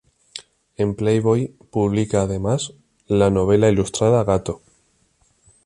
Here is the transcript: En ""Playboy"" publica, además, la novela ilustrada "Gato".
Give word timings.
En 0.77 0.95
""Playboy"" 0.95 1.55
publica, 1.69 2.23
además, 2.23 2.73
la 3.05 3.29
novela 3.29 3.69
ilustrada 3.69 4.23
"Gato". 4.23 4.63